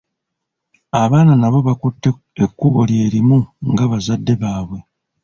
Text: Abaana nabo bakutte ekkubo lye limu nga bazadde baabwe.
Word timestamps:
Abaana 1.01 1.33
nabo 1.41 1.59
bakutte 1.67 2.09
ekkubo 2.43 2.79
lye 2.89 3.05
limu 3.13 3.37
nga 3.71 3.83
bazadde 3.91 4.33
baabwe. 4.41 4.79